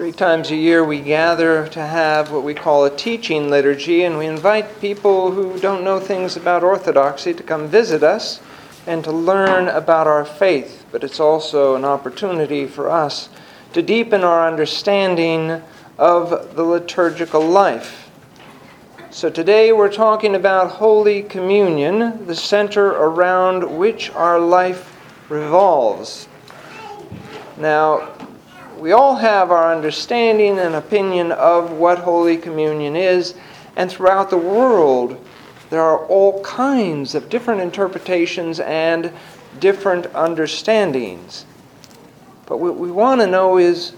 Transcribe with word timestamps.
Three 0.00 0.12
times 0.12 0.50
a 0.50 0.56
year 0.56 0.82
we 0.82 0.98
gather 0.98 1.68
to 1.68 1.80
have 1.82 2.32
what 2.32 2.42
we 2.42 2.54
call 2.54 2.86
a 2.86 2.96
teaching 2.96 3.50
liturgy, 3.50 4.04
and 4.04 4.16
we 4.16 4.24
invite 4.24 4.80
people 4.80 5.32
who 5.32 5.60
don't 5.60 5.84
know 5.84 6.00
things 6.00 6.38
about 6.38 6.64
Orthodoxy 6.64 7.34
to 7.34 7.42
come 7.42 7.68
visit 7.68 8.02
us 8.02 8.40
and 8.86 9.04
to 9.04 9.12
learn 9.12 9.68
about 9.68 10.06
our 10.06 10.24
faith. 10.24 10.86
But 10.90 11.04
it's 11.04 11.20
also 11.20 11.74
an 11.74 11.84
opportunity 11.84 12.66
for 12.66 12.88
us 12.88 13.28
to 13.74 13.82
deepen 13.82 14.24
our 14.24 14.48
understanding 14.48 15.60
of 15.98 16.56
the 16.56 16.64
liturgical 16.64 17.46
life. 17.46 18.10
So 19.10 19.28
today 19.28 19.70
we're 19.70 19.92
talking 19.92 20.34
about 20.34 20.70
Holy 20.70 21.22
Communion, 21.24 22.24
the 22.26 22.34
center 22.34 22.86
around 22.86 23.76
which 23.76 24.08
our 24.12 24.40
life 24.40 24.96
revolves. 25.28 26.26
Now, 27.58 28.14
we 28.80 28.92
all 28.92 29.16
have 29.16 29.50
our 29.50 29.74
understanding 29.74 30.58
and 30.58 30.74
opinion 30.74 31.32
of 31.32 31.72
what 31.72 31.98
Holy 31.98 32.36
Communion 32.36 32.96
is, 32.96 33.34
and 33.76 33.90
throughout 33.90 34.30
the 34.30 34.38
world, 34.38 35.22
there 35.68 35.82
are 35.82 36.04
all 36.06 36.42
kinds 36.42 37.14
of 37.14 37.28
different 37.28 37.60
interpretations 37.60 38.58
and 38.60 39.12
different 39.60 40.06
understandings. 40.14 41.44
But 42.46 42.58
what 42.58 42.76
we 42.76 42.90
want 42.90 43.20
to 43.20 43.26
know 43.26 43.58
is 43.58 43.92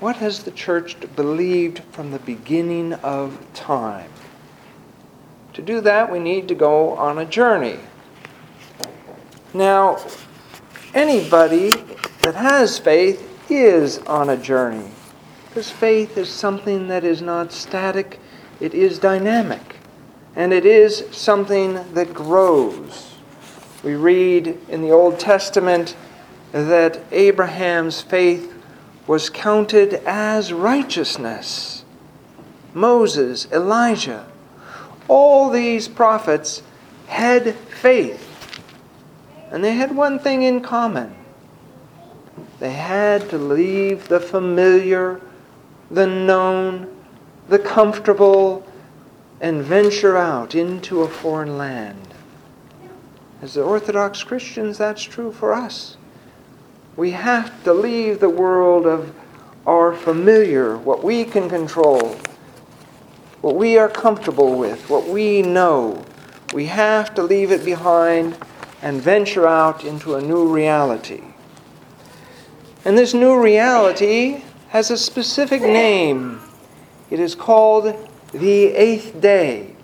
what 0.00 0.16
has 0.16 0.42
the 0.42 0.50
church 0.52 0.96
believed 1.16 1.80
from 1.90 2.10
the 2.10 2.18
beginning 2.20 2.94
of 2.94 3.44
time? 3.54 4.10
To 5.54 5.62
do 5.62 5.80
that, 5.80 6.12
we 6.12 6.18
need 6.18 6.48
to 6.48 6.54
go 6.54 6.90
on 6.96 7.18
a 7.18 7.24
journey. 7.24 7.80
Now, 9.52 9.98
anybody 10.94 11.70
that 12.22 12.34
has 12.34 12.78
faith 12.78 13.35
is 13.50 13.98
on 13.98 14.30
a 14.30 14.36
journey. 14.36 14.90
Because 15.48 15.70
faith 15.70 16.18
is 16.18 16.28
something 16.28 16.88
that 16.88 17.04
is 17.04 17.22
not 17.22 17.52
static, 17.52 18.20
it 18.60 18.74
is 18.74 18.98
dynamic. 18.98 19.76
And 20.34 20.52
it 20.52 20.66
is 20.66 21.04
something 21.12 21.74
that 21.94 22.12
grows. 22.12 23.14
We 23.82 23.94
read 23.94 24.58
in 24.68 24.82
the 24.82 24.90
Old 24.90 25.18
Testament 25.18 25.96
that 26.52 27.00
Abraham's 27.10 28.02
faith 28.02 28.52
was 29.06 29.30
counted 29.30 29.94
as 30.06 30.52
righteousness. 30.52 31.84
Moses, 32.74 33.46
Elijah, 33.52 34.26
all 35.08 35.48
these 35.48 35.88
prophets 35.88 36.62
had 37.06 37.54
faith. 37.54 38.22
And 39.50 39.62
they 39.62 39.74
had 39.74 39.94
one 39.94 40.18
thing 40.18 40.42
in 40.42 40.60
common 40.60 41.14
they 42.58 42.72
had 42.72 43.28
to 43.30 43.38
leave 43.38 44.08
the 44.08 44.20
familiar, 44.20 45.20
the 45.90 46.06
known, 46.06 46.96
the 47.48 47.58
comfortable, 47.58 48.66
and 49.40 49.62
venture 49.62 50.16
out 50.16 50.54
into 50.54 51.02
a 51.02 51.08
foreign 51.08 51.58
land. 51.58 52.14
As 53.42 53.54
the 53.54 53.62
Orthodox 53.62 54.22
Christians, 54.24 54.78
that's 54.78 55.02
true 55.02 55.30
for 55.30 55.52
us. 55.52 55.96
We 56.96 57.10
have 57.10 57.62
to 57.64 57.74
leave 57.74 58.20
the 58.20 58.30
world 58.30 58.86
of 58.86 59.14
our 59.66 59.92
familiar, 59.92 60.78
what 60.78 61.04
we 61.04 61.24
can 61.24 61.48
control, 61.50 62.16
what 63.42 63.56
we 63.56 63.76
are 63.76 63.88
comfortable 63.88 64.56
with, 64.56 64.88
what 64.88 65.06
we 65.06 65.42
know. 65.42 66.04
We 66.54 66.66
have 66.66 67.14
to 67.16 67.22
leave 67.22 67.50
it 67.50 67.64
behind 67.64 68.38
and 68.80 69.02
venture 69.02 69.46
out 69.46 69.84
into 69.84 70.14
a 70.14 70.22
new 70.22 70.48
reality. 70.48 71.22
And 72.86 72.96
this 72.96 73.14
new 73.14 73.36
reality 73.42 74.42
has 74.68 74.92
a 74.92 74.96
specific 74.96 75.60
name. 75.60 76.40
It 77.10 77.18
is 77.18 77.34
called 77.34 77.96
the 78.30 78.66
eighth 78.66 79.20
day. 79.20 79.74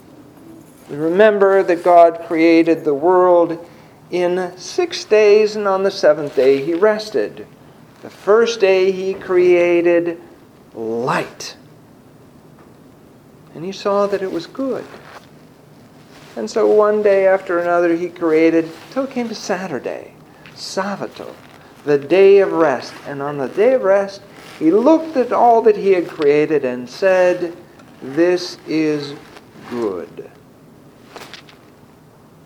We 0.89 0.95
remember 0.95 1.64
that 1.64 1.83
God 1.83 2.20
created 2.29 2.85
the 2.85 2.95
world 2.95 3.68
in 4.13 4.57
six 4.57 5.05
days, 5.05 5.57
and 5.57 5.67
on 5.67 5.83
the 5.83 5.90
seventh 5.90 6.36
day 6.36 6.64
he 6.64 6.74
rested. 6.74 7.45
The 8.02 8.11
first 8.11 8.61
day 8.61 8.92
he 8.92 9.14
created 9.14 10.20
light. 10.73 11.57
And 13.57 13.64
he 13.64 13.73
saw 13.73 14.07
that 14.07 14.23
it 14.23 14.30
was 14.30 14.46
good. 14.46 14.84
And 16.36 16.48
so 16.48 16.69
one 16.69 17.02
day 17.02 17.27
after 17.27 17.58
another 17.58 17.96
he 17.96 18.08
created, 18.08 18.70
till 18.92 19.07
it 19.07 19.11
came 19.11 19.29
to 19.29 19.34
Saturday, 19.34 20.14
Sabbath 20.55 21.17
the 21.85 21.98
day 21.98 22.39
of 22.39 22.53
rest. 22.53 22.95
And 23.07 23.20
on 23.23 23.39
the 23.39 23.48
day 23.48 23.75
of 23.75 23.83
rest, 23.83 24.23
he 24.59 24.70
looked 24.70 25.17
at 25.17 25.33
all 25.33 25.63
that 25.63 25.77
he 25.77 25.93
had 25.93 26.09
created 26.09 26.65
and 26.65 26.89
said, 26.89 27.57
This 28.01 28.59
is 28.67 29.15
good. 29.70 30.31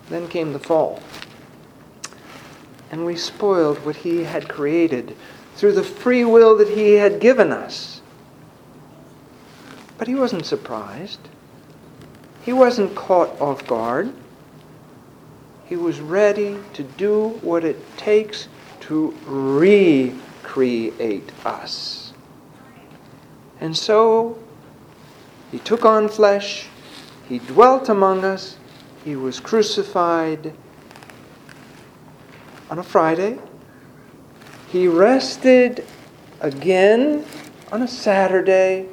Then 0.09 0.29
came 0.29 0.53
the 0.53 0.59
fall. 0.59 1.03
And 2.91 3.05
we 3.05 3.17
spoiled 3.17 3.85
what 3.85 3.97
he 3.97 4.23
had 4.23 4.49
created 4.49 5.17
through 5.57 5.73
the 5.73 5.83
free 5.83 6.25
will 6.25 6.57
that 6.59 6.69
he 6.69 6.93
had 6.93 7.21
given 7.21 7.51
us. 7.51 8.01
But 9.99 10.09
he 10.09 10.15
wasn't 10.15 10.47
surprised. 10.47 11.21
He 12.43 12.53
wasn't 12.53 12.95
caught 12.95 13.41
off 13.41 13.67
guard. 13.67 14.13
He 15.67 15.75
was 15.75 16.01
ready 16.01 16.59
to 16.75 16.85
do 16.85 17.31
what 17.43 17.65
it 17.65 17.97
takes 17.97 18.47
to 18.81 19.15
recreate 19.27 21.31
us. 21.45 22.13
And 23.61 23.77
so 23.77 24.39
he 25.51 25.59
took 25.59 25.85
on 25.85 26.09
flesh, 26.09 26.67
he 27.29 27.39
dwelt 27.39 27.89
among 27.89 28.25
us, 28.25 28.57
he 29.05 29.17
was 29.17 29.41
crucified 29.41 30.53
on 32.71 32.79
a 32.79 32.83
Friday, 32.83 33.39
he 34.69 34.89
rested 34.89 35.85
again 36.41 37.25
on 37.73 37.83
a 37.83 37.89
Saturday, 37.89 38.87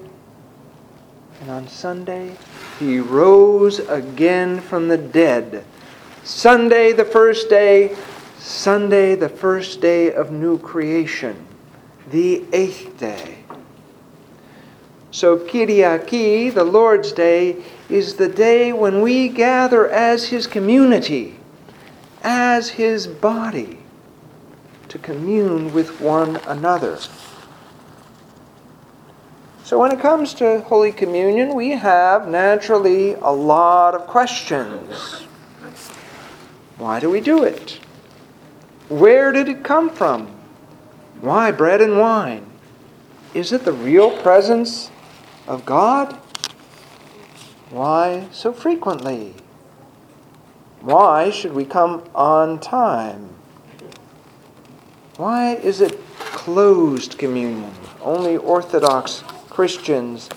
and 1.41 1.49
on 1.49 1.67
Sunday 1.67 2.35
he 2.79 2.99
rose 2.99 3.79
again 3.79 4.61
from 4.61 4.87
the 4.87 4.97
dead. 4.97 5.65
Sunday, 6.23 6.93
the 6.93 7.03
first 7.03 7.49
day, 7.49 7.97
Sunday, 8.43 9.15
the 9.15 9.29
first 9.29 9.79
day 9.79 10.11
of 10.11 10.29
new 10.29 10.59
creation, 10.59 11.47
the 12.11 12.43
eighth 12.51 12.99
day. 12.99 13.37
So, 15.11 15.37
Kyriaki, 15.37 16.53
the 16.53 16.65
Lord's 16.65 17.13
Day, 17.13 17.63
is 17.87 18.15
the 18.15 18.27
day 18.27 18.73
when 18.73 19.01
we 19.01 19.29
gather 19.29 19.89
as 19.89 20.27
His 20.27 20.45
community, 20.45 21.39
as 22.21 22.67
His 22.67 23.07
body, 23.07 23.79
to 24.89 24.99
commune 24.99 25.73
with 25.73 26.01
one 26.01 26.35
another. 26.45 26.99
So, 29.63 29.79
when 29.79 29.93
it 29.93 30.01
comes 30.01 30.33
to 30.33 30.59
Holy 30.59 30.91
Communion, 30.91 31.55
we 31.55 31.69
have 31.69 32.27
naturally 32.27 33.13
a 33.13 33.31
lot 33.31 33.95
of 33.95 34.05
questions. 34.05 35.21
Why 36.77 36.99
do 36.99 37.09
we 37.09 37.21
do 37.21 37.45
it? 37.45 37.79
Where 38.89 39.31
did 39.31 39.47
it 39.47 39.63
come 39.63 39.89
from? 39.89 40.27
Why 41.21 41.51
bread 41.51 41.81
and 41.81 41.99
wine? 41.99 42.45
Is 43.33 43.51
it 43.51 43.65
the 43.65 43.73
real 43.73 44.15
presence 44.21 44.91
of 45.47 45.65
God? 45.65 46.13
Why 47.69 48.27
so 48.31 48.53
frequently? 48.53 49.33
Why 50.81 51.29
should 51.29 51.53
we 51.53 51.65
come 51.65 52.03
on 52.13 52.59
time? 52.59 53.29
Why 55.15 55.55
is 55.55 55.79
it 55.79 55.97
closed 56.17 57.17
communion? 57.17 57.71
Only 58.01 58.35
Orthodox 58.35 59.23
Christians 59.49 60.29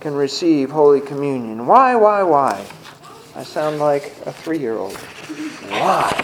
can 0.00 0.14
receive 0.14 0.70
Holy 0.70 1.00
Communion. 1.00 1.66
Why, 1.66 1.96
why, 1.96 2.22
why? 2.22 2.64
I 3.34 3.42
sound 3.42 3.78
like 3.78 4.14
a 4.24 4.32
three 4.32 4.58
year 4.58 4.78
old. 4.78 4.96
Why? 4.96 6.15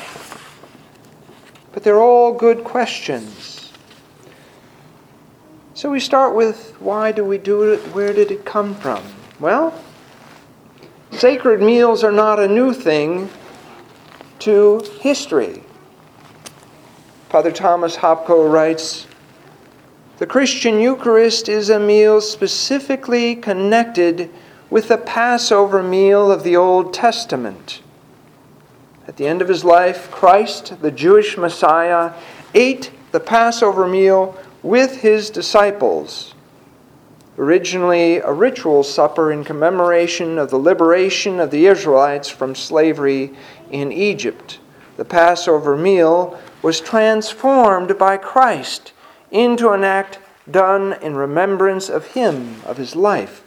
But 1.73 1.83
they're 1.83 2.01
all 2.01 2.33
good 2.33 2.65
questions. 2.65 3.73
So 5.75 5.91
we 5.91 6.01
start 6.01 6.35
with 6.35 6.77
why 6.81 7.13
do 7.13 7.25
we 7.25 7.39
do 7.39 7.73
it? 7.73 7.81
Where 7.95 8.13
did 8.13 8.31
it 8.31 8.45
come 8.45 8.75
from? 8.75 9.03
Well, 9.41 9.75
sacred 11.11 11.61
meals 11.61 12.05
are 12.05 12.13
not 12.13 12.39
a 12.39 12.47
new 12.47 12.73
thing 12.75 13.31
to 14.41 14.85
history. 15.01 15.63
Father 17.29 17.51
Thomas 17.51 17.97
Hopko 17.97 18.53
writes 18.53 19.07
The 20.19 20.27
Christian 20.27 20.79
Eucharist 20.79 21.49
is 21.49 21.71
a 21.71 21.81
meal 21.81 22.21
specifically 22.21 23.35
connected 23.35 24.29
with 24.69 24.89
the 24.89 24.99
Passover 24.99 25.83
meal 25.83 26.31
of 26.31 26.43
the 26.43 26.57
Old 26.57 26.93
Testament. 26.93 27.81
At 29.12 29.19
the 29.19 29.26
end 29.26 29.43
of 29.43 29.49
his 29.49 29.62
life, 29.62 30.11
Christ, 30.11 30.81
the 30.81 30.91
Jewish 30.91 31.37
Messiah, 31.37 32.14
ate 32.55 32.91
the 33.11 33.20
Passover 33.20 33.87
meal 33.87 34.38
with 34.62 35.03
his 35.03 35.29
disciples. 35.29 36.32
Originally 37.37 38.17
a 38.17 38.32
ritual 38.32 38.82
supper 38.82 39.31
in 39.31 39.44
commemoration 39.44 40.38
of 40.38 40.49
the 40.49 40.56
liberation 40.56 41.41
of 41.41 41.50
the 41.50 41.67
Israelites 41.67 42.31
from 42.31 42.55
slavery 42.55 43.35
in 43.70 43.93
Egypt. 43.93 44.59
The 44.97 45.05
Passover 45.05 45.76
meal 45.76 46.41
was 46.62 46.81
transformed 46.81 47.99
by 47.99 48.17
Christ 48.17 48.94
into 49.31 49.73
an 49.73 49.85
act 49.85 50.20
done 50.50 50.94
in 51.03 51.17
remembrance 51.17 51.91
of 51.91 52.12
him, 52.12 52.62
of 52.65 52.79
his 52.79 52.97
life, 52.97 53.44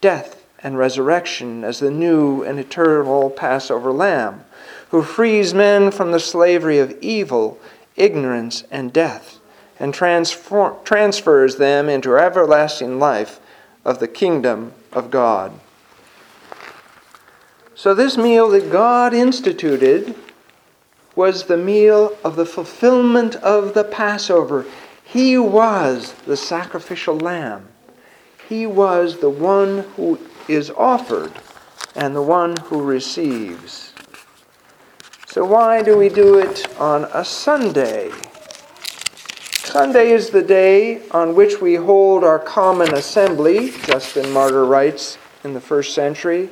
death, 0.00 0.44
and 0.60 0.76
resurrection 0.76 1.62
as 1.62 1.78
the 1.78 1.92
new 1.92 2.42
and 2.42 2.58
eternal 2.58 3.30
Passover 3.30 3.92
lamb, 3.92 4.44
who 4.90 5.02
frees 5.02 5.54
men 5.54 5.90
from 5.90 6.12
the 6.12 6.20
slavery 6.20 6.78
of 6.78 6.96
evil, 7.00 7.58
ignorance, 7.96 8.64
and 8.70 8.92
death, 8.92 9.38
and 9.78 9.92
transfer- 9.92 10.76
transfers 10.84 11.56
them 11.56 11.88
into 11.88 12.16
everlasting 12.16 12.98
life 12.98 13.40
of 13.84 13.98
the 13.98 14.08
kingdom 14.08 14.72
of 14.92 15.10
God. 15.10 15.52
So, 17.74 17.92
this 17.92 18.16
meal 18.16 18.48
that 18.50 18.70
God 18.70 19.12
instituted 19.12 20.14
was 21.16 21.44
the 21.44 21.56
meal 21.56 22.16
of 22.24 22.36
the 22.36 22.46
fulfillment 22.46 23.36
of 23.36 23.74
the 23.74 23.84
Passover. 23.84 24.64
He 25.04 25.38
was 25.38 26.12
the 26.26 26.36
sacrificial 26.36 27.18
lamb. 27.18 27.68
He 28.48 28.66
was 28.66 29.18
the 29.18 29.30
one 29.30 29.78
who 29.96 30.18
is 30.48 30.70
offered 30.70 31.32
and 31.94 32.14
the 32.14 32.22
one 32.22 32.56
who 32.64 32.82
receives. 32.82 33.93
So, 35.34 35.44
why 35.44 35.82
do 35.82 35.98
we 35.98 36.10
do 36.10 36.38
it 36.38 36.64
on 36.78 37.06
a 37.12 37.24
Sunday? 37.24 38.12
Sunday 39.64 40.12
is 40.12 40.30
the 40.30 40.44
day 40.44 41.02
on 41.10 41.34
which 41.34 41.60
we 41.60 41.74
hold 41.74 42.22
our 42.22 42.38
common 42.38 42.94
assembly, 42.94 43.72
Justin 43.82 44.30
Martyr 44.30 44.64
writes 44.64 45.18
in 45.42 45.52
the 45.52 45.60
first 45.60 45.92
century, 45.92 46.50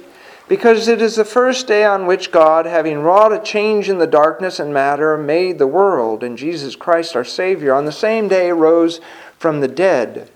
because 0.48 0.88
it 0.88 1.00
is 1.00 1.14
the 1.14 1.24
first 1.24 1.68
day 1.68 1.84
on 1.84 2.06
which 2.06 2.32
God, 2.32 2.66
having 2.66 3.02
wrought 3.02 3.32
a 3.32 3.38
change 3.38 3.88
in 3.88 3.98
the 3.98 4.06
darkness 4.08 4.58
and 4.58 4.74
matter, 4.74 5.16
made 5.16 5.60
the 5.60 5.68
world, 5.68 6.24
and 6.24 6.36
Jesus 6.36 6.74
Christ 6.74 7.14
our 7.14 7.22
Savior, 7.22 7.72
on 7.72 7.84
the 7.84 7.92
same 7.92 8.26
day 8.26 8.50
rose 8.50 9.00
from 9.38 9.60
the 9.60 9.68
dead 9.68 10.28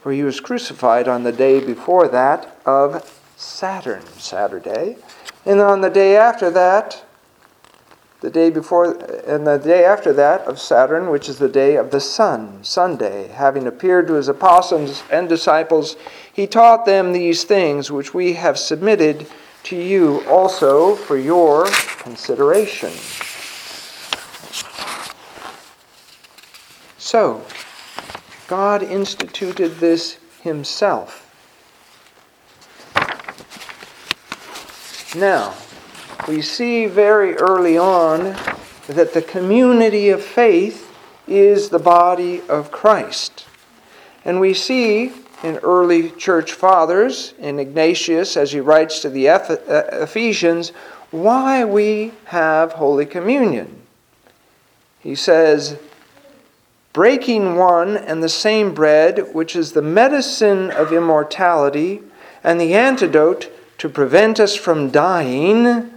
for 0.00 0.12
he 0.12 0.22
was 0.22 0.38
crucified 0.38 1.08
on 1.08 1.24
the 1.24 1.32
day 1.32 1.58
before 1.58 2.06
that 2.06 2.56
of 2.64 3.20
Saturn, 3.36 4.06
Saturday. 4.16 4.96
And 5.44 5.60
on 5.60 5.80
the 5.80 5.90
day 5.90 6.16
after 6.16 6.52
that, 6.52 7.02
the 8.20 8.30
day 8.30 8.50
before, 8.50 8.92
and 9.26 9.46
the 9.46 9.56
day 9.56 9.84
after 9.84 10.12
that 10.12 10.42
of 10.42 10.60
Saturn, 10.60 11.08
which 11.08 11.28
is 11.28 11.38
the 11.38 11.48
day 11.48 11.76
of 11.76 11.90
the 11.90 12.00
sun, 12.00 12.62
Sunday, 12.62 13.28
having 13.28 13.66
appeared 13.66 14.06
to 14.08 14.14
his 14.14 14.28
apostles 14.28 15.02
and 15.10 15.28
disciples, 15.28 15.96
he 16.32 16.46
taught 16.46 16.84
them 16.84 17.12
these 17.12 17.44
things 17.44 17.90
which 17.90 18.12
we 18.12 18.34
have 18.34 18.58
submitted 18.58 19.26
to 19.62 19.76
you 19.76 20.22
also 20.28 20.94
for 20.94 21.16
your 21.16 21.66
consideration. 21.98 22.92
So, 26.98 27.44
God 28.46 28.82
instituted 28.82 29.76
this 29.76 30.18
himself. 30.42 31.26
Now, 35.16 35.54
we 36.28 36.42
see 36.42 36.86
very 36.86 37.36
early 37.36 37.78
on 37.78 38.36
that 38.86 39.12
the 39.14 39.22
community 39.22 40.10
of 40.10 40.22
faith 40.22 40.94
is 41.26 41.68
the 41.68 41.78
body 41.78 42.42
of 42.48 42.70
Christ. 42.70 43.46
And 44.24 44.40
we 44.40 44.54
see 44.54 45.12
in 45.42 45.56
early 45.58 46.10
church 46.10 46.52
fathers, 46.52 47.34
in 47.38 47.58
Ignatius, 47.58 48.36
as 48.36 48.52
he 48.52 48.60
writes 48.60 49.00
to 49.00 49.08
the 49.08 49.28
uh, 49.28 49.56
Ephesians, 50.02 50.70
why 51.10 51.64
we 51.64 52.12
have 52.26 52.72
Holy 52.72 53.06
Communion. 53.06 53.80
He 55.00 55.14
says, 55.14 55.78
breaking 56.92 57.56
one 57.56 57.96
and 57.96 58.22
the 58.22 58.28
same 58.28 58.74
bread, 58.74 59.34
which 59.34 59.56
is 59.56 59.72
the 59.72 59.82
medicine 59.82 60.70
of 60.70 60.92
immortality 60.92 62.02
and 62.44 62.60
the 62.60 62.74
antidote 62.74 63.50
to 63.78 63.88
prevent 63.88 64.38
us 64.38 64.54
from 64.54 64.90
dying, 64.90 65.90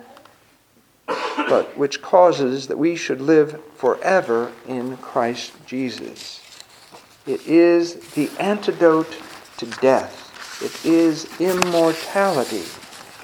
but 1.06 1.78
which 1.78 2.02
causes 2.02 2.68
that 2.68 2.78
we 2.78 2.96
should 2.96 3.22
live 3.22 3.62
forever 3.76 4.52
in 4.68 4.98
Christ 4.98 5.54
Jesus. 5.66 6.42
It 7.26 7.46
is 7.48 7.96
the 8.12 8.30
antidote 8.40 9.18
to 9.58 9.66
death. 9.66 10.62
It 10.62 10.86
is 10.86 11.28
immortality 11.40 12.64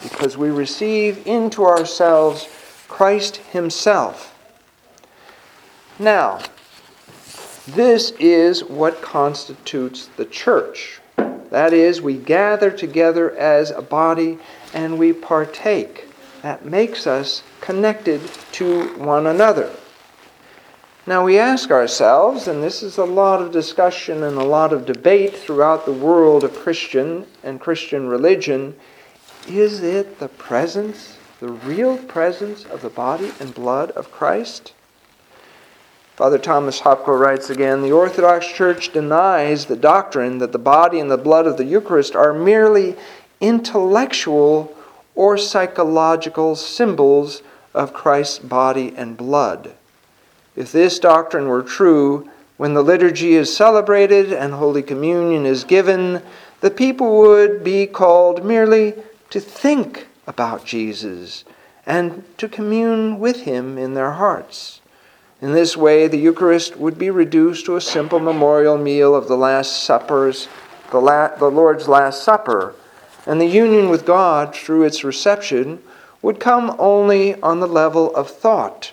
because 0.01 0.37
we 0.37 0.49
receive 0.49 1.25
into 1.27 1.65
ourselves 1.65 2.47
Christ 2.87 3.37
Himself. 3.37 4.35
Now, 5.97 6.39
this 7.67 8.11
is 8.19 8.63
what 8.63 9.01
constitutes 9.01 10.09
the 10.17 10.25
church. 10.25 11.01
That 11.51 11.73
is, 11.73 12.01
we 12.01 12.17
gather 12.17 12.71
together 12.71 13.35
as 13.35 13.71
a 13.71 13.81
body 13.81 14.39
and 14.73 14.97
we 14.97 15.13
partake. 15.13 16.08
That 16.41 16.65
makes 16.65 17.05
us 17.05 17.43
connected 17.61 18.21
to 18.53 18.97
one 18.97 19.27
another. 19.27 19.71
Now 21.05 21.25
we 21.25 21.39
ask 21.39 21.71
ourselves, 21.71 22.47
and 22.47 22.61
this 22.63 22.83
is 22.83 22.97
a 22.97 23.05
lot 23.05 23.41
of 23.41 23.51
discussion 23.51 24.23
and 24.23 24.37
a 24.37 24.43
lot 24.43 24.71
of 24.71 24.85
debate 24.85 25.35
throughout 25.35 25.85
the 25.85 25.91
world 25.91 26.43
of 26.43 26.55
Christian 26.55 27.25
and 27.43 27.59
Christian 27.59 28.07
religion 28.07 28.75
is 29.47 29.81
it 29.81 30.19
the 30.19 30.27
presence, 30.27 31.17
the 31.39 31.49
real 31.49 31.97
presence 31.97 32.65
of 32.65 32.81
the 32.81 32.89
body 32.89 33.31
and 33.39 33.53
blood 33.53 33.91
of 33.91 34.11
Christ? 34.11 34.73
Father 36.15 36.37
Thomas 36.37 36.81
Hopko 36.81 37.17
writes 37.17 37.49
again 37.49 37.81
The 37.81 37.91
Orthodox 37.91 38.47
Church 38.47 38.91
denies 38.91 39.65
the 39.65 39.75
doctrine 39.75 40.37
that 40.39 40.51
the 40.51 40.59
body 40.59 40.99
and 40.99 41.09
the 41.09 41.17
blood 41.17 41.47
of 41.47 41.57
the 41.57 41.63
Eucharist 41.63 42.15
are 42.15 42.33
merely 42.33 42.95
intellectual 43.41 44.75
or 45.19 45.37
psychological 45.37 46.55
symbols 46.55 47.41
of 47.73 47.93
Christ's 47.93 48.39
body 48.39 48.93
and 48.95 49.17
blood. 49.17 49.73
If 50.55 50.71
this 50.71 50.97
doctrine 50.97 51.49
were 51.49 51.61
true, 51.61 52.29
when 52.55 52.73
the 52.73 52.81
liturgy 52.81 53.33
is 53.33 53.53
celebrated 53.53 54.31
and 54.31 54.53
Holy 54.53 54.81
Communion 54.81 55.45
is 55.45 55.65
given, 55.65 56.21
the 56.61 56.71
people 56.71 57.17
would 57.17 57.65
be 57.65 57.85
called 57.85 58.45
merely 58.45 58.93
to 59.31 59.41
think 59.41 60.07
about 60.25 60.63
Jesus 60.63 61.43
and 61.85 62.23
to 62.37 62.47
commune 62.47 63.19
with 63.19 63.41
him 63.41 63.77
in 63.77 63.95
their 63.95 64.11
hearts. 64.11 64.79
In 65.41 65.51
this 65.51 65.75
way, 65.75 66.07
the 66.07 66.17
Eucharist 66.17 66.77
would 66.77 66.97
be 66.97 67.09
reduced 67.09 67.65
to 67.65 67.75
a 67.75 67.81
simple 67.81 68.21
memorial 68.21 68.77
meal 68.77 69.13
of 69.13 69.27
the 69.27 69.35
Last 69.35 69.83
Supper's, 69.83 70.47
the, 70.91 71.01
La- 71.01 71.35
the 71.35 71.51
Lord's 71.51 71.89
Last 71.89 72.23
Supper, 72.23 72.73
and 73.29 73.39
the 73.39 73.45
union 73.45 73.89
with 73.89 74.07
God 74.07 74.55
through 74.55 74.85
its 74.85 75.03
reception 75.03 75.83
would 76.23 76.39
come 76.39 76.75
only 76.79 77.39
on 77.43 77.59
the 77.59 77.67
level 77.67 78.13
of 78.15 78.27
thought 78.27 78.91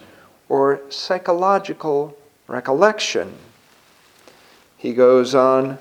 or 0.51 0.83
psychological 0.91 2.15
recollection. 2.47 3.33
He 4.77 4.93
goes 4.93 5.35
on 5.35 5.79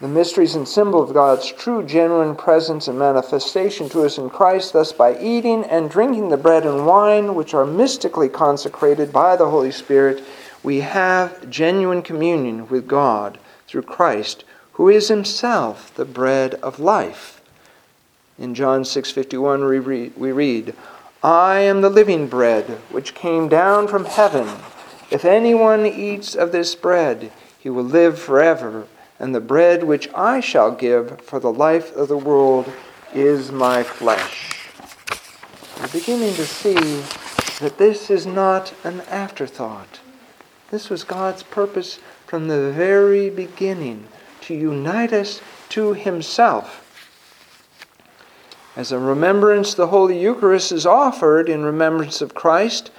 the 0.00 0.08
mysteries 0.08 0.56
and 0.56 0.66
symbol 0.66 1.00
of 1.00 1.14
God's 1.14 1.52
true, 1.52 1.86
genuine 1.86 2.34
presence 2.34 2.88
and 2.88 2.98
manifestation 2.98 3.88
to 3.90 4.02
us 4.02 4.18
in 4.18 4.28
Christ, 4.28 4.72
thus 4.72 4.92
by 4.92 5.16
eating 5.20 5.62
and 5.66 5.88
drinking 5.88 6.30
the 6.30 6.36
bread 6.36 6.66
and 6.66 6.84
wine, 6.84 7.36
which 7.36 7.54
are 7.54 7.64
mystically 7.64 8.28
consecrated 8.28 9.12
by 9.12 9.36
the 9.36 9.48
Holy 9.48 9.70
Spirit, 9.70 10.24
we 10.64 10.80
have 10.80 11.48
genuine 11.48 12.02
communion 12.02 12.68
with 12.68 12.88
God 12.88 13.38
through 13.68 13.82
Christ, 13.82 14.44
who 14.80 14.88
is 14.88 15.08
himself 15.08 15.94
the 15.96 16.06
bread 16.06 16.54
of 16.62 16.80
life. 16.80 17.42
In 18.38 18.54
John 18.54 18.82
6:51 18.82 19.68
we 19.68 19.78
read, 19.78 20.12
we 20.16 20.32
read, 20.32 20.72
"I 21.22 21.58
am 21.58 21.82
the 21.82 21.90
living 21.90 22.28
bread 22.28 22.64
which 22.90 23.12
came 23.12 23.46
down 23.46 23.88
from 23.88 24.06
heaven. 24.06 24.48
If 25.10 25.26
anyone 25.26 25.84
eats 25.84 26.34
of 26.34 26.50
this 26.50 26.74
bread, 26.74 27.30
he 27.58 27.68
will 27.68 27.84
live 27.84 28.18
forever." 28.18 28.84
and 29.18 29.34
the 29.34 29.46
bread 29.54 29.84
which 29.84 30.08
I 30.14 30.40
shall 30.40 30.70
give 30.70 31.20
for 31.20 31.38
the 31.38 31.52
life 31.52 31.94
of 31.94 32.08
the 32.08 32.16
world 32.16 32.72
is 33.12 33.52
my 33.52 33.82
flesh. 33.82 34.66
We're 35.78 35.88
beginning 35.88 36.32
to 36.36 36.46
see 36.46 37.04
that 37.60 37.76
this 37.76 38.08
is 38.08 38.24
not 38.24 38.72
an 38.82 39.02
afterthought. 39.10 40.00
This 40.70 40.88
was 40.88 41.04
God's 41.04 41.42
purpose 41.42 41.98
from 42.26 42.48
the 42.48 42.72
very 42.72 43.28
beginning 43.28 44.06
to 44.50 44.56
unite 44.56 45.12
us 45.12 45.40
to 45.70 45.94
Himself. 45.94 46.86
As 48.76 48.90
a 48.92 48.98
remembrance, 48.98 49.74
the 49.74 49.86
Holy 49.86 50.20
Eucharist 50.20 50.72
is 50.72 50.86
offered 50.86 51.48
in 51.48 51.64
remembrance 51.64 52.20
of 52.20 52.34
Christ. 52.34 52.90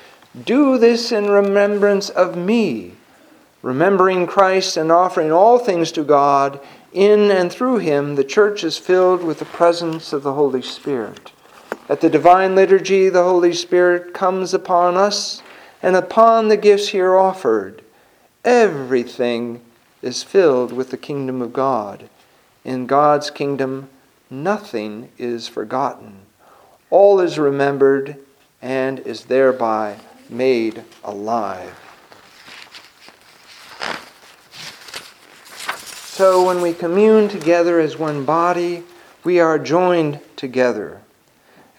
Do 0.45 0.77
this 0.77 1.11
in 1.11 1.29
remembrance 1.29 2.09
of 2.09 2.37
me. 2.37 2.93
Remembering 3.61 4.27
Christ 4.27 4.77
and 4.77 4.91
offering 4.91 5.31
all 5.31 5.59
things 5.59 5.91
to 5.91 6.03
God, 6.03 6.59
in 6.93 7.29
and 7.31 7.51
through 7.51 7.77
him, 7.79 8.15
the 8.15 8.23
church 8.23 8.63
is 8.63 8.77
filled 8.77 9.23
with 9.23 9.39
the 9.39 9.45
presence 9.45 10.13
of 10.13 10.23
the 10.23 10.33
Holy 10.33 10.61
Spirit. 10.61 11.31
At 11.89 11.99
the 11.99 12.09
divine 12.09 12.55
liturgy, 12.55 13.09
the 13.09 13.23
Holy 13.23 13.53
Spirit 13.53 14.13
comes 14.13 14.53
upon 14.53 14.95
us 14.95 15.41
and 15.81 15.95
upon 15.95 16.47
the 16.47 16.57
gifts 16.57 16.89
here 16.89 17.15
offered. 17.15 17.81
Everything 18.45 19.61
is 20.01 20.23
filled 20.23 20.71
with 20.71 20.89
the 20.89 20.97
kingdom 20.97 21.41
of 21.41 21.53
God. 21.53 22.09
In 22.63 22.85
God's 22.85 23.29
kingdom, 23.29 23.89
nothing 24.29 25.09
is 25.17 25.47
forgotten. 25.47 26.21
All 26.89 27.19
is 27.19 27.39
remembered 27.39 28.17
and 28.61 28.99
is 28.99 29.25
thereby 29.25 29.97
made 30.29 30.83
alive. 31.03 31.77
So 36.21 36.45
when 36.45 36.61
we 36.61 36.73
commune 36.73 37.29
together 37.29 37.79
as 37.79 37.97
one 37.97 38.25
body, 38.25 38.83
we 39.23 39.39
are 39.39 39.57
joined 39.57 40.19
together. 40.35 41.01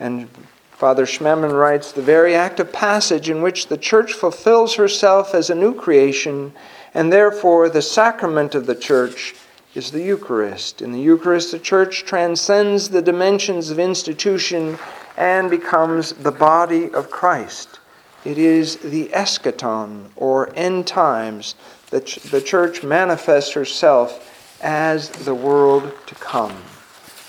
And 0.01 0.29
Father 0.73 1.07
Schmemann 1.07 1.57
writes 1.57 1.93
the 1.93 2.03
very 2.03 2.35
active 2.35 2.73
passage 2.73 3.31
in 3.31 3.41
which 3.41 3.69
the 3.69 3.77
church 3.77 4.15
fulfills 4.15 4.75
herself 4.75 5.33
as 5.33 5.49
a 5.49 5.55
new 5.55 5.73
creation, 5.73 6.53
and 6.95 7.13
therefore 7.13 7.69
the 7.69 7.83
sacrament 7.83 8.55
of 8.55 8.67
the 8.67 8.75
church 8.75 9.35
is 9.75 9.91
the 9.91 10.03
Eucharist. 10.03 10.83
In 10.83 10.93
the 10.93 11.01
Eucharist, 11.01 11.53
the 11.53 11.59
church 11.59 12.05
transcends 12.05 12.91
the 12.91 13.03
dimensions 13.03 13.71
of 13.71 13.79
institution 13.79 14.79
and 15.17 15.51
becomes 15.51 16.13
the 16.13 16.33
body 16.33 16.93
of 16.93 17.11
Christ. 17.11 17.79
It 18.25 18.39
is 18.39 18.77
the 18.77 19.09
eschaton, 19.09 20.11
or 20.17 20.53
end 20.55 20.87
times, 20.87 21.55
that 21.91 22.07
the 22.31 22.41
church 22.41 22.83
manifests 22.83 23.53
herself 23.53 24.59
as 24.63 25.09
the 25.11 25.35
world 25.35 25.93
to 26.07 26.15
come. 26.15 26.57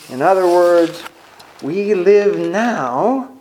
In 0.09 0.21
other 0.21 0.45
words, 0.45 1.03
we 1.61 1.95
live 1.95 2.37
now 2.37 3.31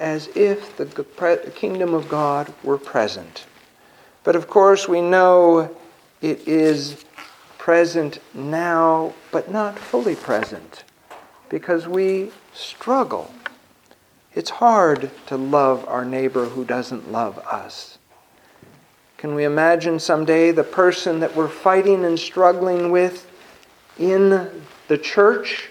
as 0.00 0.28
if 0.34 0.76
the 0.76 1.52
kingdom 1.54 1.94
of 1.94 2.08
God 2.08 2.52
were 2.64 2.78
present. 2.78 3.44
But 4.26 4.34
of 4.34 4.48
course, 4.48 4.88
we 4.88 5.00
know 5.00 5.72
it 6.20 6.48
is 6.48 7.04
present 7.58 8.18
now, 8.34 9.14
but 9.30 9.52
not 9.52 9.78
fully 9.78 10.16
present, 10.16 10.82
because 11.48 11.86
we 11.86 12.32
struggle. 12.52 13.32
It's 14.34 14.50
hard 14.50 15.12
to 15.28 15.36
love 15.36 15.86
our 15.86 16.04
neighbor 16.04 16.46
who 16.46 16.64
doesn't 16.64 17.12
love 17.12 17.38
us. 17.38 17.98
Can 19.16 19.36
we 19.36 19.44
imagine 19.44 20.00
someday 20.00 20.50
the 20.50 20.64
person 20.64 21.20
that 21.20 21.36
we're 21.36 21.46
fighting 21.46 22.04
and 22.04 22.18
struggling 22.18 22.90
with 22.90 23.30
in 23.96 24.50
the 24.88 24.98
church 24.98 25.70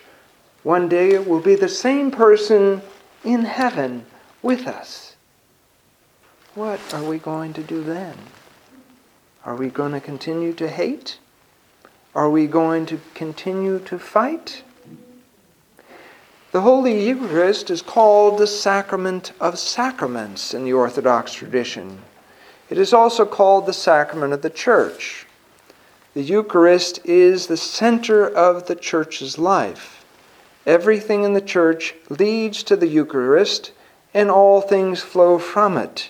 one 0.64 0.88
day 0.88 1.18
will 1.18 1.42
be 1.42 1.56
the 1.56 1.68
same 1.68 2.10
person 2.10 2.82
in 3.26 3.44
heaven 3.44 4.06
with 4.42 4.66
us? 4.66 5.18
What 6.54 6.80
are 6.94 7.04
we 7.04 7.18
going 7.18 7.52
to 7.52 7.62
do 7.62 7.84
then? 7.84 8.16
Are 9.46 9.56
we 9.56 9.70
going 9.70 9.92
to 9.92 10.00
continue 10.00 10.54
to 10.54 10.68
hate? 10.68 11.20
Are 12.16 12.32
we 12.32 12.48
going 12.48 12.88
to 12.88 13.00
continue 13.14 13.78
to 13.80 14.00
fight? 14.00 14.64
The 16.52 16.62
Holy 16.62 17.06
Eucharist 17.06 17.70
is 17.70 17.84
called 17.84 18.40
the 18.40 18.48
sacrament 18.48 19.34
of 19.40 19.60
sacraments 19.60 20.56
in 20.56 20.64
the 20.64 20.74
Orthodox 20.74 21.34
tradition. 21.34 22.00
It 22.72 22.80
is 22.80 22.92
also 22.92 23.24
called 23.24 23.68
the 23.68 23.74
sacrament 23.74 24.34
of 24.34 24.42
the 24.42 24.50
church. 24.50 25.28
The 26.16 26.24
Eucharist 26.24 27.06
is 27.06 27.46
the 27.46 27.58
center 27.58 28.28
of 28.28 28.66
the 28.66 28.76
church's 28.76 29.38
life. 29.38 30.04
Everything 30.66 31.24
in 31.24 31.34
the 31.34 31.42
church 31.42 31.94
leads 32.10 32.64
to 32.64 32.76
the 32.76 32.88
Eucharist, 32.88 33.74
and 34.12 34.32
all 34.32 34.62
things 34.62 35.02
flow 35.02 35.38
from 35.38 35.78
it. 35.78 36.10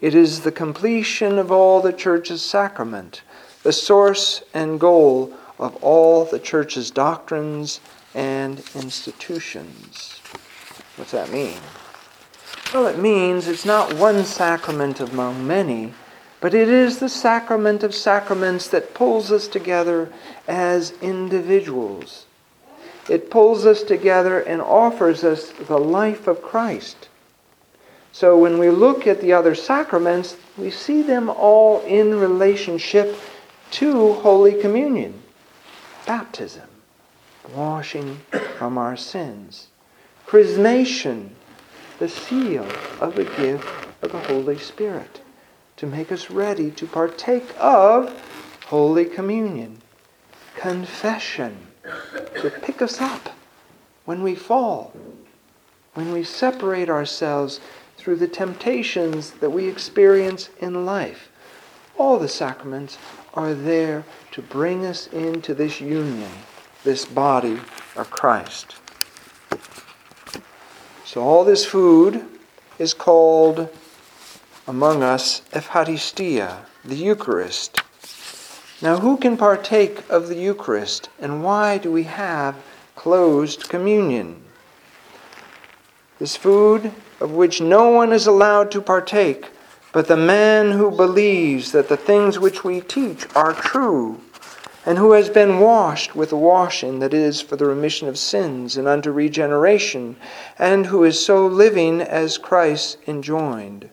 It 0.00 0.14
is 0.14 0.40
the 0.40 0.52
completion 0.52 1.38
of 1.38 1.52
all 1.52 1.82
the 1.82 1.92
church's 1.92 2.40
sacrament, 2.42 3.22
the 3.62 3.72
source 3.72 4.42
and 4.54 4.80
goal 4.80 5.34
of 5.58 5.76
all 5.82 6.24
the 6.24 6.38
church's 6.38 6.90
doctrines 6.90 7.80
and 8.14 8.62
institutions. 8.74 10.20
What's 10.96 11.12
that 11.12 11.30
mean? 11.30 11.58
Well, 12.72 12.86
it 12.86 12.98
means 12.98 13.46
it's 13.46 13.66
not 13.66 13.92
one 13.92 14.24
sacrament 14.24 15.00
among 15.00 15.46
many, 15.46 15.92
but 16.40 16.54
it 16.54 16.70
is 16.70 16.98
the 16.98 17.10
sacrament 17.10 17.82
of 17.82 17.94
sacraments 17.94 18.68
that 18.68 18.94
pulls 18.94 19.30
us 19.30 19.48
together 19.48 20.10
as 20.48 20.92
individuals. 21.02 22.24
It 23.10 23.30
pulls 23.30 23.66
us 23.66 23.82
together 23.82 24.40
and 24.40 24.62
offers 24.62 25.24
us 25.24 25.50
the 25.50 25.78
life 25.78 26.26
of 26.26 26.40
Christ. 26.40 27.09
So 28.12 28.36
when 28.38 28.58
we 28.58 28.70
look 28.70 29.06
at 29.06 29.20
the 29.20 29.32
other 29.32 29.54
sacraments, 29.54 30.36
we 30.56 30.70
see 30.70 31.02
them 31.02 31.28
all 31.28 31.80
in 31.82 32.18
relationship 32.18 33.16
to 33.72 34.14
Holy 34.14 34.60
Communion, 34.60 35.22
baptism, 36.06 36.68
washing 37.54 38.20
from 38.58 38.76
our 38.78 38.96
sins, 38.96 39.68
chrismation, 40.26 41.30
the 41.98 42.08
seal 42.08 42.66
of 43.00 43.14
the 43.14 43.24
gift 43.24 43.68
of 44.02 44.12
the 44.12 44.18
Holy 44.20 44.58
Spirit 44.58 45.20
to 45.76 45.86
make 45.86 46.10
us 46.10 46.30
ready 46.30 46.70
to 46.70 46.86
partake 46.86 47.46
of 47.58 48.12
Holy 48.66 49.04
Communion. 49.04 49.80
Confession 50.56 51.68
to 52.40 52.50
pick 52.62 52.82
us 52.82 53.00
up 53.00 53.30
when 54.04 54.22
we 54.22 54.34
fall, 54.34 54.92
when 55.94 56.12
we 56.12 56.24
separate 56.24 56.90
ourselves 56.90 57.60
through 58.00 58.16
the 58.16 58.26
temptations 58.26 59.32
that 59.32 59.50
we 59.50 59.68
experience 59.68 60.48
in 60.58 60.86
life. 60.86 61.30
All 61.98 62.18
the 62.18 62.28
sacraments 62.28 62.96
are 63.34 63.52
there 63.52 64.04
to 64.32 64.40
bring 64.40 64.86
us 64.86 65.06
into 65.08 65.54
this 65.54 65.80
union, 65.80 66.30
this 66.82 67.04
body 67.04 67.60
of 67.94 68.10
Christ. 68.10 68.76
So 71.04 71.22
all 71.22 71.44
this 71.44 71.66
food 71.66 72.24
is 72.78 72.94
called 72.94 73.68
among 74.66 75.02
us 75.02 75.42
Eucharistia, 75.52 76.64
the 76.84 76.96
Eucharist. 76.96 77.82
Now, 78.80 78.98
who 78.98 79.18
can 79.18 79.36
partake 79.36 80.08
of 80.08 80.28
the 80.28 80.36
Eucharist, 80.36 81.10
and 81.18 81.44
why 81.44 81.76
do 81.76 81.92
we 81.92 82.04
have 82.04 82.56
closed 82.96 83.68
communion? 83.68 84.42
This 86.18 86.36
food, 86.36 86.92
of 87.20 87.32
which 87.32 87.60
no 87.60 87.90
one 87.90 88.12
is 88.12 88.26
allowed 88.26 88.70
to 88.70 88.80
partake, 88.80 89.50
but 89.92 90.08
the 90.08 90.16
man 90.16 90.72
who 90.72 90.90
believes 90.90 91.72
that 91.72 91.88
the 91.88 91.96
things 91.96 92.38
which 92.38 92.64
we 92.64 92.80
teach 92.80 93.26
are 93.34 93.52
true 93.52 94.20
and 94.86 94.96
who 94.96 95.12
has 95.12 95.28
been 95.28 95.60
washed 95.60 96.14
with 96.16 96.30
the 96.30 96.36
washing 96.36 97.00
that 97.00 97.12
is 97.12 97.40
for 97.40 97.56
the 97.56 97.66
remission 97.66 98.08
of 98.08 98.18
sins 98.18 98.76
and 98.76 98.88
unto 98.88 99.10
regeneration, 99.10 100.16
and 100.58 100.86
who 100.86 101.04
is 101.04 101.22
so 101.22 101.46
living 101.46 102.00
as 102.00 102.38
Christ 102.38 102.96
enjoined. 103.06 103.88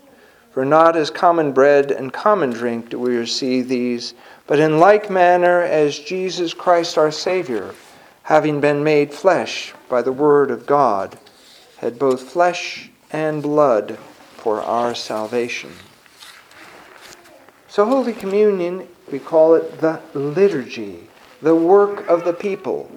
For 0.52 0.64
not 0.64 0.96
as 0.96 1.12
common 1.12 1.52
bread 1.52 1.92
and 1.92 2.14
common 2.14 2.52
drink 2.52 2.90
do 2.90 3.00
we 3.00 3.18
receive 3.18 3.68
these, 3.68 4.14
but 4.48 4.60
in 4.60 4.80
like 4.80 5.10
manner 5.10 5.62
as 5.62 6.00
Jesus 6.00 6.54
Christ 6.54 6.98
our 6.98 7.12
Savior, 7.12 7.76
having 8.24 8.62
been 8.62 8.84
made 8.84 9.14
flesh 9.14 9.74
by 9.90 10.02
the 10.02 10.14
Word 10.14 10.52
of 10.52 10.66
God, 10.66 11.20
had 11.78 12.00
both 12.00 12.32
flesh 12.32 12.90
and 13.12 13.42
blood 13.42 13.98
for 14.38 14.62
our 14.62 14.94
salvation. 14.96 15.72
So, 17.68 17.86
Holy 17.86 18.14
Communion 18.14 18.88
we 19.12 19.20
call 19.20 19.56
it 19.56 19.80
the 19.80 20.02
liturgy, 20.14 21.08
the 21.42 21.56
work 21.56 22.08
of 22.08 22.26
the 22.26 22.34
people. 22.34 22.92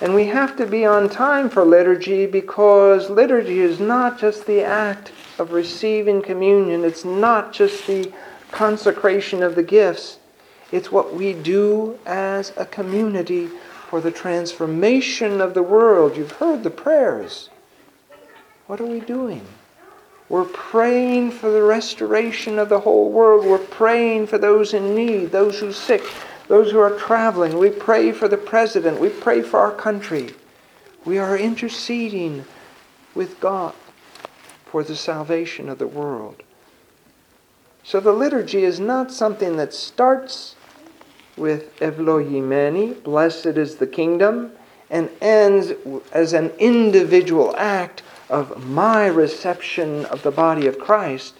And 0.00 0.14
we 0.14 0.26
have 0.26 0.56
to 0.56 0.66
be 0.66 0.84
on 0.84 1.08
time 1.08 1.48
for 1.48 1.64
liturgy 1.64 2.26
because 2.26 3.10
liturgy 3.10 3.60
is 3.60 3.80
not 3.80 4.18
just 4.18 4.46
the 4.46 4.62
act 4.62 5.10
of 5.38 5.52
receiving 5.52 6.22
communion, 6.22 6.84
it's 6.84 7.04
not 7.04 7.52
just 7.52 7.86
the 7.86 8.12
consecration 8.52 9.42
of 9.42 9.54
the 9.54 9.62
gifts, 9.62 10.18
it's 10.70 10.92
what 10.92 11.14
we 11.14 11.32
do 11.32 11.98
as 12.06 12.52
a 12.56 12.66
community 12.66 13.48
for 13.88 14.00
the 14.00 14.10
transformation 14.10 15.40
of 15.40 15.54
the 15.54 15.62
world. 15.62 16.16
You've 16.16 16.32
heard 16.32 16.62
the 16.62 16.70
prayers. 16.70 17.48
What 18.66 18.80
are 18.80 18.86
we 18.86 19.00
doing? 19.00 19.46
We're 20.28 20.44
praying 20.44 21.30
for 21.30 21.50
the 21.50 21.62
restoration 21.62 22.58
of 22.58 22.68
the 22.68 22.80
whole 22.80 23.10
world. 23.12 23.46
We're 23.46 23.58
praying 23.58 24.26
for 24.26 24.38
those 24.38 24.74
in 24.74 24.94
need, 24.94 25.30
those 25.30 25.60
who 25.60 25.68
are 25.68 25.72
sick, 25.72 26.02
those 26.48 26.72
who 26.72 26.80
are 26.80 26.98
traveling. 26.98 27.58
We 27.58 27.70
pray 27.70 28.10
for 28.10 28.26
the 28.26 28.36
president. 28.36 28.98
We 28.98 29.08
pray 29.08 29.42
for 29.42 29.60
our 29.60 29.72
country. 29.72 30.30
We 31.04 31.18
are 31.18 31.38
interceding 31.38 32.44
with 33.14 33.38
God 33.38 33.74
for 34.64 34.82
the 34.82 34.96
salvation 34.96 35.68
of 35.68 35.78
the 35.78 35.86
world. 35.86 36.42
So 37.84 38.00
the 38.00 38.12
liturgy 38.12 38.64
is 38.64 38.80
not 38.80 39.12
something 39.12 39.56
that 39.58 39.72
starts 39.72 40.56
with 41.36 41.78
Evlohimeni, 41.78 43.00
blessed 43.04 43.46
is 43.46 43.76
the 43.76 43.86
kingdom, 43.86 44.50
and 44.90 45.08
ends 45.20 45.72
as 46.12 46.32
an 46.32 46.50
individual 46.58 47.54
act 47.56 48.02
of 48.28 48.66
my 48.66 49.06
reception 49.06 50.04
of 50.06 50.22
the 50.22 50.30
body 50.30 50.66
of 50.66 50.78
Christ. 50.78 51.34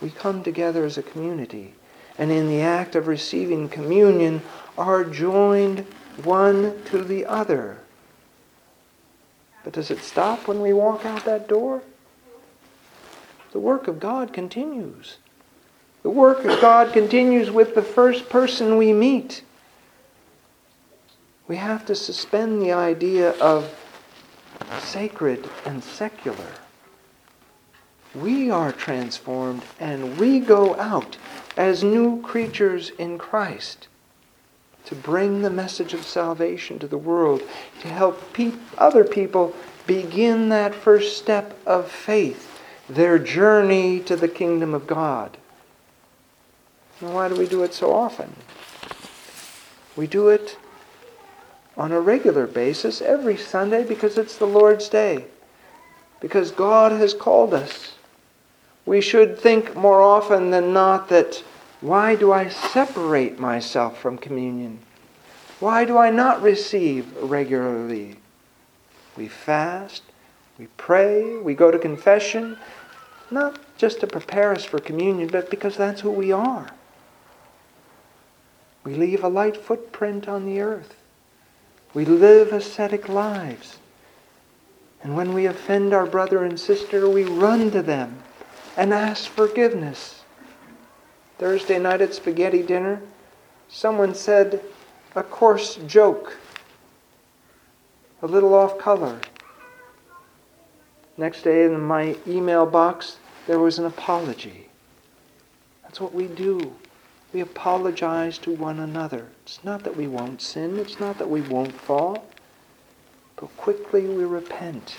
We 0.00 0.10
come 0.10 0.42
together 0.42 0.84
as 0.84 0.98
a 0.98 1.02
community, 1.02 1.74
and 2.18 2.30
in 2.30 2.48
the 2.48 2.60
act 2.60 2.94
of 2.94 3.06
receiving 3.06 3.68
communion 3.68 4.42
are 4.76 5.04
joined 5.04 5.86
one 6.22 6.82
to 6.86 7.02
the 7.02 7.26
other. 7.26 7.78
But 9.62 9.72
does 9.72 9.90
it 9.90 10.00
stop 10.00 10.46
when 10.46 10.60
we 10.60 10.72
walk 10.72 11.06
out 11.06 11.24
that 11.24 11.48
door? 11.48 11.82
The 13.52 13.58
work 13.60 13.88
of 13.88 13.98
God 13.98 14.32
continues. 14.32 15.16
The 16.02 16.10
work 16.10 16.44
of 16.44 16.60
God 16.60 16.92
continues 16.92 17.50
with 17.50 17.74
the 17.74 17.82
first 17.82 18.28
person 18.28 18.76
we 18.76 18.92
meet. 18.92 19.42
We 21.48 21.56
have 21.56 21.86
to 21.86 21.94
suspend 21.94 22.60
the 22.60 22.72
idea 22.72 23.30
of 23.40 23.74
sacred 24.80 25.48
and 25.64 25.82
secular. 25.82 26.52
We 28.14 28.50
are 28.50 28.72
transformed 28.72 29.62
and 29.80 30.18
we 30.18 30.40
go 30.40 30.76
out 30.76 31.16
as 31.56 31.82
new 31.82 32.22
creatures 32.22 32.90
in 32.90 33.18
Christ 33.18 33.88
to 34.86 34.94
bring 34.94 35.42
the 35.42 35.50
message 35.50 35.94
of 35.94 36.04
salvation 36.04 36.78
to 36.78 36.86
the 36.86 36.98
world, 36.98 37.42
to 37.80 37.88
help 37.88 38.32
pe- 38.32 38.52
other 38.76 39.04
people 39.04 39.54
begin 39.86 40.50
that 40.50 40.74
first 40.74 41.16
step 41.16 41.58
of 41.66 41.90
faith, 41.90 42.60
their 42.88 43.18
journey 43.18 44.00
to 44.00 44.14
the 44.16 44.28
kingdom 44.28 44.74
of 44.74 44.86
God. 44.86 45.36
And 47.00 47.14
why 47.14 47.28
do 47.28 47.34
we 47.34 47.46
do 47.46 47.62
it 47.62 47.74
so 47.74 47.92
often? 47.92 48.34
We 49.96 50.06
do 50.06 50.28
it 50.28 50.58
on 51.76 51.92
a 51.92 52.00
regular 52.00 52.46
basis 52.46 53.00
every 53.02 53.36
Sunday 53.36 53.84
because 53.84 54.16
it's 54.16 54.36
the 54.36 54.46
Lord's 54.46 54.88
Day, 54.88 55.26
because 56.20 56.50
God 56.50 56.92
has 56.92 57.14
called 57.14 57.52
us. 57.52 57.94
We 58.86 59.00
should 59.00 59.38
think 59.38 59.74
more 59.74 60.02
often 60.02 60.50
than 60.50 60.72
not 60.72 61.08
that 61.08 61.42
why 61.80 62.16
do 62.16 62.32
I 62.32 62.48
separate 62.48 63.38
myself 63.38 63.98
from 63.98 64.18
communion? 64.18 64.78
Why 65.60 65.84
do 65.84 65.98
I 65.98 66.10
not 66.10 66.42
receive 66.42 67.14
regularly? 67.16 68.16
We 69.16 69.28
fast, 69.28 70.02
we 70.58 70.68
pray, 70.76 71.36
we 71.36 71.54
go 71.54 71.70
to 71.70 71.78
confession, 71.78 72.58
not 73.30 73.58
just 73.76 74.00
to 74.00 74.06
prepare 74.06 74.52
us 74.52 74.64
for 74.64 74.78
communion, 74.78 75.28
but 75.28 75.50
because 75.50 75.76
that's 75.76 76.00
who 76.00 76.10
we 76.10 76.32
are. 76.32 76.70
We 78.84 78.94
leave 78.94 79.24
a 79.24 79.28
light 79.28 79.56
footprint 79.56 80.28
on 80.28 80.46
the 80.46 80.60
earth. 80.60 80.94
We 81.94 82.04
live 82.04 82.52
ascetic 82.52 83.08
lives. 83.08 83.78
And 85.02 85.16
when 85.16 85.32
we 85.32 85.46
offend 85.46 85.94
our 85.94 86.06
brother 86.06 86.44
and 86.44 86.58
sister, 86.58 87.08
we 87.08 87.24
run 87.24 87.70
to 87.70 87.82
them 87.82 88.18
and 88.76 88.92
ask 88.92 89.30
forgiveness. 89.30 90.24
Thursday 91.38 91.78
night 91.78 92.00
at 92.00 92.14
spaghetti 92.14 92.62
dinner, 92.62 93.00
someone 93.68 94.14
said 94.14 94.62
a 95.14 95.22
coarse 95.22 95.76
joke, 95.86 96.36
a 98.22 98.26
little 98.26 98.54
off 98.54 98.78
color. 98.78 99.20
Next 101.16 101.42
day 101.42 101.64
in 101.64 101.80
my 101.80 102.16
email 102.26 102.66
box, 102.66 103.18
there 103.46 103.58
was 103.58 103.78
an 103.78 103.84
apology. 103.84 104.68
That's 105.82 106.00
what 106.00 106.14
we 106.14 106.26
do. 106.26 106.74
We 107.34 107.40
apologize 107.40 108.38
to 108.38 108.52
one 108.52 108.78
another. 108.78 109.26
It's 109.42 109.58
not 109.64 109.82
that 109.82 109.96
we 109.96 110.06
won't 110.06 110.40
sin, 110.40 110.78
it's 110.78 111.00
not 111.00 111.18
that 111.18 111.28
we 111.28 111.40
won't 111.40 111.72
fall, 111.72 112.24
but 113.34 113.54
quickly 113.56 114.06
we 114.06 114.24
repent 114.24 114.98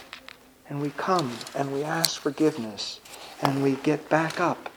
and 0.70 0.82
we 0.82 0.90
come 0.90 1.32
and 1.56 1.72
we 1.72 1.82
ask 1.82 2.20
forgiveness 2.20 3.00
and 3.42 3.64
we 3.64 3.76
get 3.76 4.10
back 4.10 4.42
up 4.42 4.70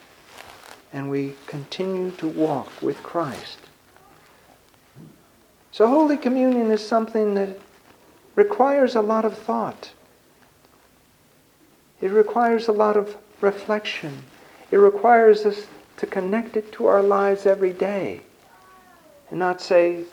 and 0.93 1.11
we 1.11 1.35
continue 1.49 2.13
to 2.13 2.29
walk 2.29 2.81
with 2.81 3.03
Christ. 3.03 3.59
So, 5.73 5.89
Holy 5.89 6.17
Communion 6.17 6.71
is 6.71 6.87
something 6.87 7.35
that 7.35 7.59
requires 8.37 8.95
a 8.95 9.03
lot 9.03 9.25
of 9.25 9.37
thought. 9.37 9.91
It 12.01 12.13
requires 12.13 12.69
a 12.69 12.73
lot 12.73 12.97
of 12.97 13.17
reflection. 13.41 14.23
It 14.71 14.77
requires 14.77 15.45
us 15.45 15.67
to 15.99 16.07
connect 16.07 16.57
it 16.57 16.73
to 16.73 16.87
our 16.87 17.03
lives 17.03 17.45
every 17.45 17.73
day 17.73 18.23
and 19.31 19.39
not 19.39 19.61
say, 19.61 20.05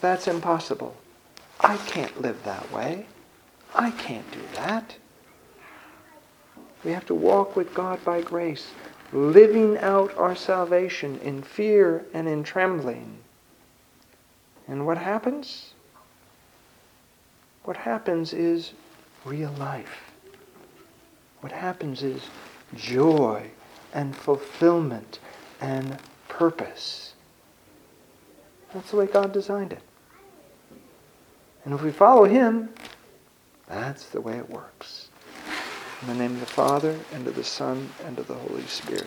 that's 0.00 0.28
impossible. 0.28 0.96
I 1.60 1.76
can't 1.78 2.20
live 2.20 2.42
that 2.44 2.70
way. 2.70 3.06
I 3.74 3.90
can't 3.92 4.30
do 4.30 4.40
that. 4.54 4.96
We 6.84 6.92
have 6.92 7.06
to 7.06 7.14
walk 7.14 7.56
with 7.56 7.74
God 7.74 8.04
by 8.04 8.20
grace 8.20 8.70
living 9.12 9.78
out 9.78 10.16
our 10.18 10.34
salvation 10.34 11.18
in 11.20 11.42
fear 11.42 12.04
and 12.12 12.28
in 12.28 12.42
trembling. 12.42 13.18
And 14.68 14.86
what 14.86 14.98
happens? 14.98 15.72
What 17.64 17.76
happens 17.76 18.32
is 18.32 18.72
real 19.24 19.52
life. 19.52 20.12
What 21.40 21.52
happens 21.52 22.02
is 22.02 22.22
joy 22.74 23.50
and 23.94 24.14
fulfillment 24.14 25.18
and 25.60 25.98
purpose. 26.28 27.14
That's 28.72 28.90
the 28.90 28.96
way 28.96 29.06
God 29.06 29.32
designed 29.32 29.72
it. 29.72 29.82
And 31.64 31.74
if 31.74 31.82
we 31.82 31.90
follow 31.90 32.24
Him, 32.24 32.68
that's 33.68 34.06
the 34.06 34.20
way 34.20 34.36
it 34.36 34.48
works. 34.48 35.08
In 36.02 36.08
the 36.08 36.14
name 36.14 36.32
of 36.32 36.40
the 36.40 36.46
Father, 36.46 36.98
and 37.12 37.26
of 37.26 37.34
the 37.34 37.44
Son, 37.44 37.88
and 38.04 38.18
of 38.18 38.26
the 38.28 38.34
Holy 38.34 38.62
Spirit. 38.62 39.06